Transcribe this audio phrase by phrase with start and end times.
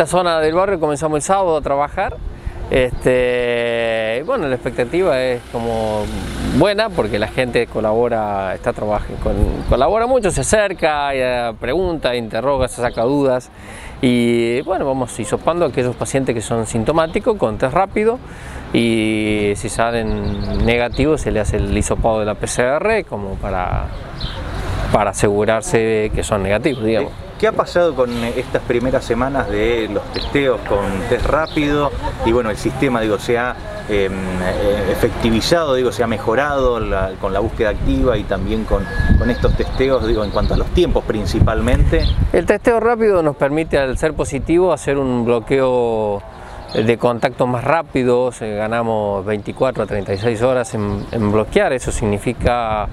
[0.00, 2.18] La zona del barrio comenzamos el sábado a trabajar.
[2.70, 6.04] Este, bueno, la expectativa es como
[6.56, 9.18] buena porque la gente colabora, está trabajando,
[9.68, 13.50] colabora mucho, se acerca, eh, pregunta, interroga, se saca dudas
[14.00, 18.20] y bueno, vamos hisopando a aquellos pacientes que son sintomáticos con test rápido
[18.72, 23.86] y si salen negativos se le hace el hisopado de la PCR como para,
[24.92, 27.27] para asegurarse que son negativos, digamos.
[27.38, 31.92] ¿Qué ha pasado con estas primeras semanas de los testeos con test rápido?
[32.26, 33.54] Y bueno, el sistema, digo, se ha
[33.88, 36.80] em, eh, efectivizado, digo, se ha mejorado
[37.20, 38.84] con la búsqueda activa y también con,
[39.30, 42.02] estos testeos, digo, en cuanto a los tiempos principalmente.
[42.32, 46.20] El testeo rápido nos permite, al ser positivo, hacer un bloqueo
[46.74, 52.88] de contacto más rápidos, ganamos 24 a 36 horas en bloquear, eso significa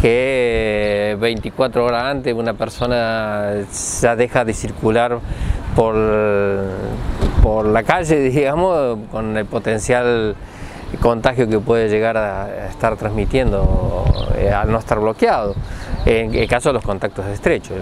[0.00, 3.52] que 24 horas antes una persona
[4.00, 5.18] ya deja de circular
[5.74, 5.94] por,
[7.42, 10.36] por la calle, digamos, con el potencial
[11.00, 14.04] contagio que puede llegar a estar transmitiendo
[14.38, 15.54] eh, al no estar bloqueado.
[16.06, 17.76] En el caso de los contactos estrechos,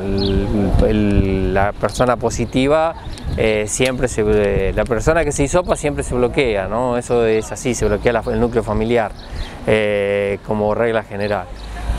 [0.90, 2.94] la persona positiva
[3.36, 6.96] eh, siempre se, la persona que se hisopa siempre se bloquea, ¿no?
[6.96, 9.12] Eso es así, se bloquea el núcleo familiar
[9.66, 11.46] eh, como regla general.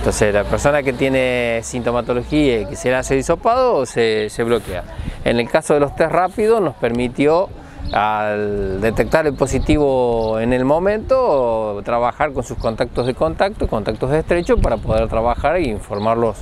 [0.08, 4.86] Entonces la persona que tiene sintomatología y que se le hace hisopado se, se bloquea.
[5.25, 7.49] En el caso de los test rápidos nos permitió
[7.91, 14.58] al detectar el positivo en el momento, trabajar con sus contactos de contacto, contactos estrechos
[14.61, 16.38] para poder trabajar e informarlos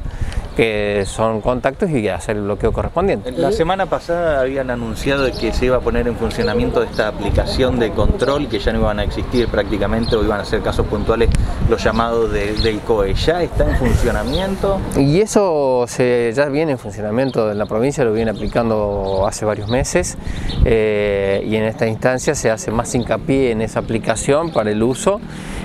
[0.56, 3.32] que son contactos y hacer el bloqueo correspondiente.
[3.32, 7.92] La semana pasada habían anunciado que se iba a poner en funcionamiento esta aplicación de
[7.92, 11.30] control que ya no iban a existir prácticamente o iban a ser casos puntuales
[11.70, 13.14] los llamados del COE.
[13.14, 14.80] ¿Ya está en funcionamiento?
[14.98, 19.70] Y eso se, ya viene en funcionamiento en la provincia, lo viene aplicando hace varios
[19.70, 20.18] meses
[20.64, 25.20] eh, y en esta instancia se hace más hincapié en esa aplicación para el uso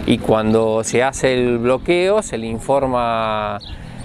[0.07, 3.59] y cuando se hace el bloqueo se le informa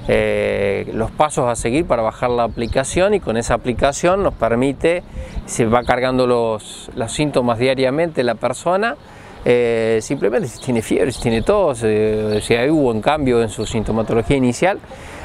[0.07, 5.03] eh, los pasos a seguir para bajar la aplicación y con esa aplicación nos permite,
[5.45, 8.95] se va cargando los, los síntomas diariamente la persona,
[9.45, 13.49] eh, simplemente si tiene fiebre, si tiene tos, eh, si hay hubo un cambio en
[13.49, 14.79] su sintomatología inicial,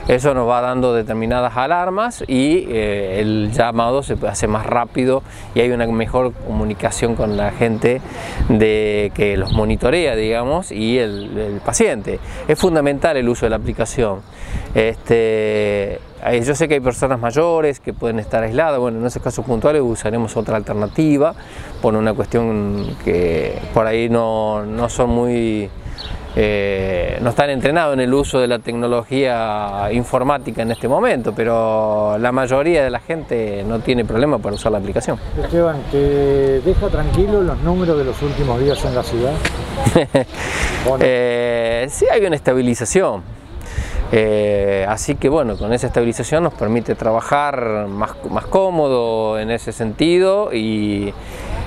[0.09, 5.23] eso nos va dando determinadas alarmas y eh, el llamado se hace más rápido
[5.55, 8.01] y hay una mejor comunicación con la gente
[8.49, 12.19] de que los monitorea, digamos, y el, paciente.
[12.49, 14.21] Es fundamental el uso de la aplicación.
[14.75, 16.01] Este,
[16.45, 19.83] yo sé que hay personas mayores que pueden estar aisladas, bueno, en ese caso puntuales
[19.83, 21.35] usaremos otra alternativa
[21.83, 25.71] por una cuestión que por ahí no, no son muy
[26.37, 32.17] eh, no están entrenados en el uso de la tecnología informática en este momento, pero
[32.19, 35.19] la mayoría de la gente no tiene problema para usar la aplicación.
[35.43, 39.33] Esteban, ¿te deja tranquilo los números de los últimos días en la ciudad?
[41.01, 43.23] eh, sí, hay una estabilización.
[44.13, 49.73] Eh, así que bueno, con esa estabilización nos permite trabajar más, más cómodo en ese
[49.73, 51.13] sentido y,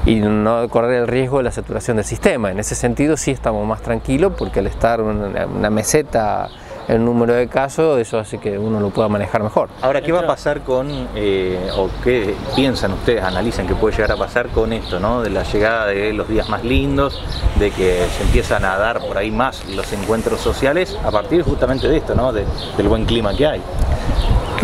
[0.05, 2.51] y no correr el riesgo de la saturación del sistema.
[2.51, 6.49] En ese sentido sí estamos más tranquilos porque al estar una, una meseta
[6.87, 9.69] el número de casos, eso hace que uno lo pueda manejar mejor.
[9.81, 14.11] Ahora, ¿qué va a pasar con, eh, o qué piensan ustedes, analizan que puede llegar
[14.11, 15.21] a pasar con esto, ¿no?
[15.21, 17.21] de la llegada de los días más lindos,
[17.59, 21.87] de que se empiezan a dar por ahí más los encuentros sociales a partir justamente
[21.87, 22.33] de esto, ¿no?
[22.33, 22.45] De,
[22.77, 23.61] del buen clima que hay?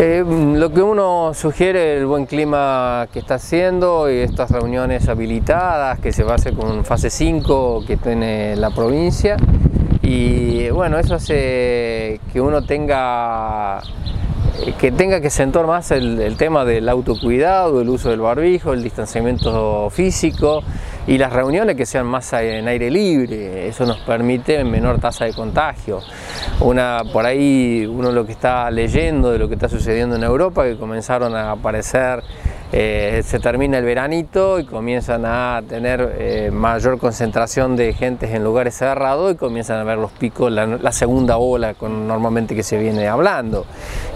[0.00, 5.98] Mm, lo que uno sugiere, el buen clima que está haciendo y estas reuniones habilitadas
[5.98, 9.36] que se va a hacer con fase 5 que tiene la provincia.
[10.00, 13.82] Y bueno, eso hace que uno tenga
[14.78, 18.82] que tenga que sentar más el, el, tema del autocuidado, el uso del barbijo, el
[18.82, 20.62] distanciamiento físico
[21.10, 25.32] y las reuniones que sean más en aire libre, eso nos permite menor tasa de
[25.32, 25.98] contagio.
[26.60, 30.62] Una, por ahí uno lo que está leyendo de lo que está sucediendo en Europa,
[30.62, 32.22] que comenzaron a aparecer
[32.72, 38.44] eh, se termina el veranito y comienzan a tener eh, mayor concentración de gente en
[38.44, 42.78] lugares cerrados y comienzan a ver los picos, la, segunda ola con, normalmente que se
[42.78, 43.66] viene hablando.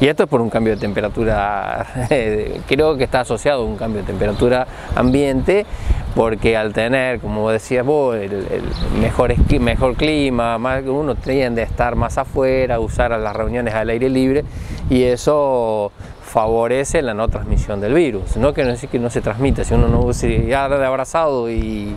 [0.01, 1.85] Y esto es por un cambio de temperatura,
[2.69, 5.67] creo que está asociado a un cambio de temperatura ambiente,
[6.15, 8.63] porque al tener, como decías vos, el, el
[9.01, 14.09] mejor, mejor clima, más, uno tiende a estar más afuera, usar las reuniones al aire
[14.09, 14.45] libre
[14.91, 15.91] y eso
[16.35, 18.37] favorece la no transmisión del virus.
[18.37, 21.95] No quiere decir que no se transmite, si uno no se de abrazado y,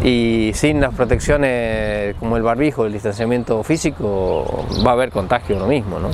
[0.00, 5.66] y sin las protecciones como el barbijo, el distanciamiento físico, va a haber contagio lo
[5.66, 5.98] mismo.
[5.98, 6.08] ¿no?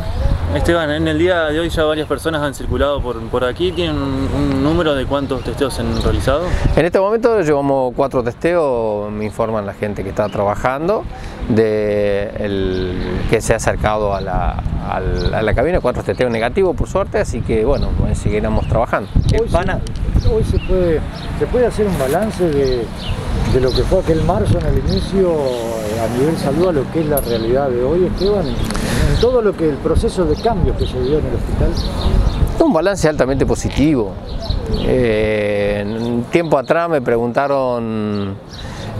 [0.54, 3.72] Esteban, en el día de hoy ya varias personas han circulado por, por aquí.
[3.72, 6.44] ¿Tienen un, un número de cuántos testeos se han realizado?
[6.76, 11.04] En este momento llevamos cuatro testeos, me informan la gente que está trabajando,
[11.48, 16.30] de el, que se ha acercado a la, a la, a la cabina, cuatro testeos
[16.30, 19.10] negativos por suerte, así que bueno, pues seguiremos trabajando.
[19.40, 21.00] Hoy, se, hoy se, puede,
[21.40, 22.86] se puede hacer un balance de,
[23.52, 25.34] de lo que fue aquel marzo en el inicio
[25.98, 29.40] a nivel salud a lo que es la realidad de hoy, Esteban, en, en todo
[29.42, 31.72] lo que el proceso de cambio que se dio en el hospital.
[32.60, 34.12] Un balance altamente positivo.
[34.80, 38.36] Eh, un tiempo atrás me preguntaron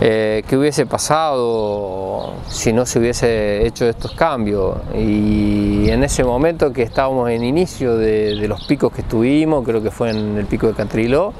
[0.07, 4.77] eh, qué hubiese pasado si no se hubiese hecho estos cambios.
[4.93, 9.89] Y en ese momento que estábamos en inicio de, los picos que estuvimos, creo que
[9.89, 11.33] fue en el pico de Catriló,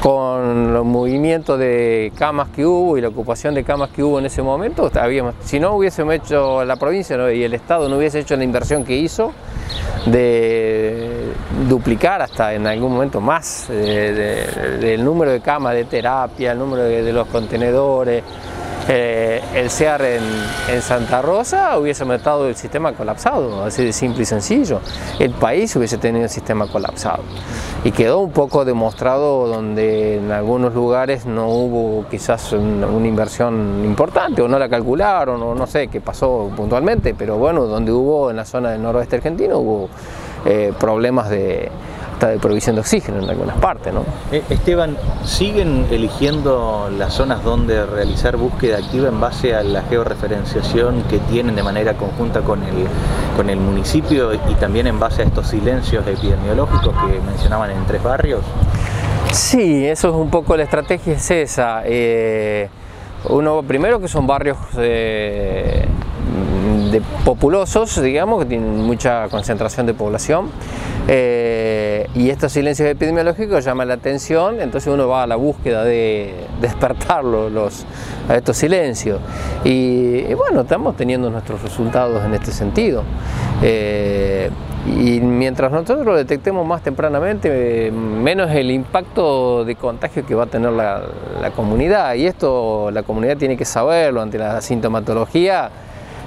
[0.00, 4.24] con los movimientos de camas que hubo y la ocupación de camas que hubo en
[4.24, 8.36] ese momento, habíamos, si no hubiésemos hecho la provincia y el Estado no hubiese hecho
[8.38, 9.34] la inversión que hizo,
[10.06, 11.17] de
[11.68, 16.82] duplicar hasta en algún momento más eh, de- número de camas de terapia, el número
[16.82, 18.22] de, de los contenedores,
[18.90, 24.26] eh, el CEAR en, Santa Rosa, hubiésemos estado el sistema colapsado, así de simple y
[24.26, 24.80] sencillo.
[25.18, 27.22] El país hubiese tenido el sistema colapsado.
[27.84, 33.82] Y quedó un poco demostrado donde en algunos lugares no hubo quizás un- una inversión
[33.84, 38.30] importante o no la calcularon o no sé qué pasó puntualmente, pero bueno, donde hubo
[38.30, 39.88] en la zona del noroeste argentino hubo
[40.44, 41.70] eh, problemas de,
[42.18, 44.04] hasta de provisión de oxígeno en algunas partes, ¿no?
[44.32, 51.04] Eh, Esteban, ¿siguen eligiendo las zonas donde realizar búsqueda activa en base a la georreferenciación
[51.04, 52.86] que tienen de manera conjunta con el,
[53.36, 58.02] con el municipio y también en base a estos silencios epidemiológicos que mencionaban en tres
[58.02, 58.40] barrios?
[59.32, 61.82] Sí, eso es un poco la estrategia es esa.
[61.84, 62.68] Eh,
[63.28, 65.86] uno, primero que son barrios eh,
[66.90, 70.50] de populosos, digamos, que tienen mucha concentración de población.
[71.10, 76.34] eh, y estos silencios epidemiológicos llaman la atención, entonces uno va a la búsqueda de
[76.60, 77.84] despertar los,
[78.28, 79.20] a estos silencios.
[79.64, 83.04] Y, y bueno, estamos teniendo nuestros resultados en este sentido.
[83.62, 84.50] Eh,
[84.86, 90.44] y mientras nosotros lo detectemos más tempranamente, eh, menos el impacto de contagio que va
[90.44, 91.02] a tener la,
[91.40, 92.14] la comunidad.
[92.14, 95.70] Y esto la comunidad tiene que saberlo ante la sintomatología.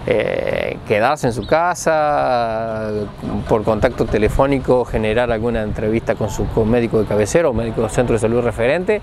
[0.07, 2.89] Eh, quedarse en su casa,
[3.47, 8.13] por contacto telefónico generar alguna entrevista con su médico de cabecera o médico de centro
[8.13, 9.01] de salud referente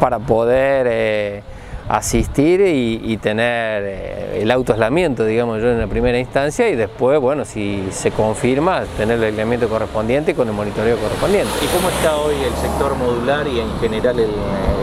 [0.00, 1.42] para poder eh,
[1.88, 7.44] asistir y, tener eh, el autoaislamiento, digamos yo, en la primera instancia y después, bueno,
[7.44, 11.50] si se confirma, tener el aislamiento correspondiente con el monitoreo correspondiente.
[11.62, 14.30] ¿Y cómo está hoy el sector modular y en general el,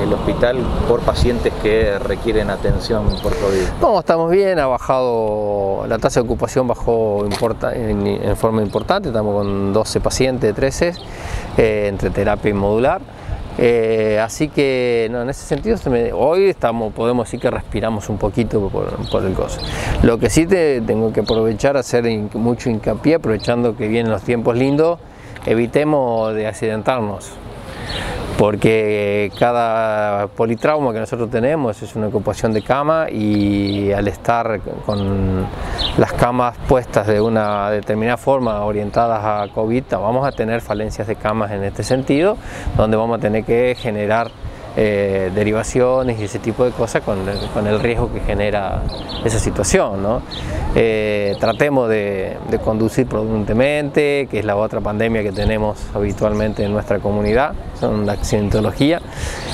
[0.03, 0.57] el hospital
[0.88, 3.81] por pacientes que requieren atención por COVID?
[3.81, 9.35] No, estamos bien, ha bajado, la tasa de ocupación bajó importa- en, forma importante, estamos
[9.35, 10.94] con 12 pacientes, 13,
[11.57, 13.01] eh, entre terapia y modular.
[13.61, 15.77] Eh, así que no, en ese sentido
[16.13, 19.59] hoy estamos, podemos decir que respiramos un poquito por, el coso.
[20.01, 22.05] Lo que sí te, tengo que aprovechar, hacer
[22.35, 25.00] mucho hincapié, aprovechando que vienen los tiempos lindos,
[25.45, 27.31] evitemos de accidentarnos
[28.39, 35.45] porque cada politrauma que nosotros tenemos es una ocupación de cama y al estar con
[35.97, 41.18] las camas puestas de una determinada forma orientadas a COVID, vamos a tener falencias de
[41.18, 42.38] camas en este sentido,
[42.77, 44.31] donde vamos a tener que generar
[44.77, 47.20] eh, derivaciones y ese tipo de cosas con
[47.53, 48.82] con el riesgo que genera
[49.25, 50.01] esa situación.
[50.01, 50.22] ¿no?
[50.75, 56.72] Eh, tratemos de, de conducir prudentemente, que es la otra pandemia que tenemos habitualmente en
[56.72, 59.01] nuestra comunidad, son la accidentología.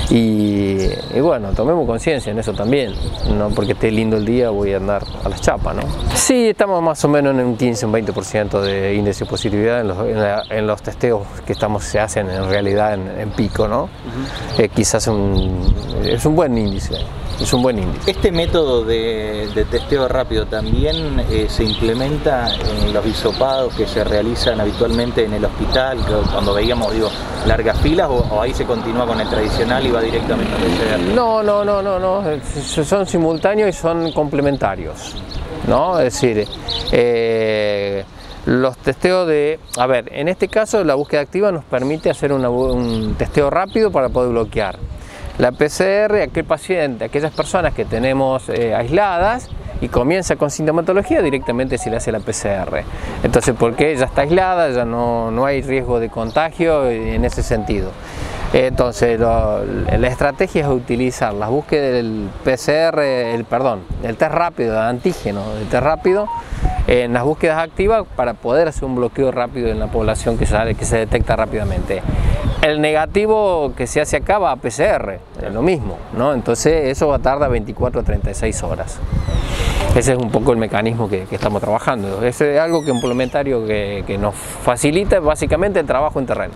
[0.10, 2.94] Y, y bueno, tomemos conciencia en eso también,
[3.36, 5.82] no porque esté lindo el día voy a andar a las chapas, ¿no?
[6.14, 9.88] Sí, estamos más o menos en un 15, un 20% de índice de positividad en
[9.88, 13.68] los, en la- en los testeos que estamos, se hacen en realidad en, en pico,
[13.68, 13.90] ¿no?
[14.60, 16.96] Eh, quizás un, es un buen índice,
[17.40, 18.12] es un buen índice.
[18.12, 24.04] ¿Este método de, de testeo rápido también eh, se implementa en los hisopados que se
[24.04, 25.98] realizan habitualmente en el hospital,
[26.32, 27.10] cuando veíamos digo,
[27.48, 31.16] largas filas, o, o ahí se continúa con el tradicional y va directamente a PCR?
[31.16, 35.16] No, no, no, no, no, son simultáneos y son complementarios,
[35.68, 36.00] ¿no?
[36.00, 36.48] Es decir,
[36.92, 38.04] eh,
[38.46, 42.50] los testeos de, a ver, en este caso la búsqueda activa nos permite hacer una
[42.50, 44.78] un testeo rápido para poder bloquear.
[45.38, 49.50] La PCR, aquel paciente, aquellas personas que tenemos eh, aisladas
[49.82, 52.84] y comienza con sintomatología, directamente se le hace la PCR.
[53.24, 57.92] Entonces, porque ya está aislada, ya no, no hay riesgo de contagio en ese sentido.
[58.54, 64.80] Entonces, la estrategia es utilizar las búsquedas del PCR, el, perdón, el test rápido, de
[64.80, 66.30] antígeno, del test rápido,
[66.88, 70.86] en las búsquedas activas para poder hacer un bloqueo rápido en la población que, que
[70.86, 72.02] se detecta rápidamente.
[72.62, 76.34] El negativo que se hace acá va a PCR, es lo mismo, ¿no?
[76.34, 79.00] Entonces eso va a tardar 24 a 36 horas.
[79.96, 82.24] Ese es un poco el mecanismo que, estamos trabajando.
[82.24, 86.54] Ese es algo que complementario que, que nos facilita básicamente el trabajo en terreno.